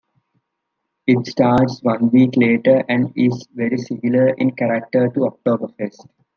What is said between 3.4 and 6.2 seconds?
very similar in character to Oktoberfest.